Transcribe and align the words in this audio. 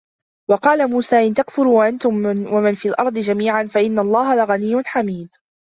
وَقَالَ 0.49 0.89
مُوسَى 0.89 1.27
إِنْ 1.27 1.33
تَكْفُرُوا 1.33 1.87
أَنْتُمْ 1.89 2.13
وَمَنْ 2.53 2.73
فِي 2.73 2.87
الْأَرْضِ 2.87 3.13
جَمِيعًا 3.17 3.63
فَإِنَّ 3.63 3.99
اللَّهَ 3.99 4.35
لَغَنِيٌّ 4.35 4.83
حَمِيدٌ 4.85 5.29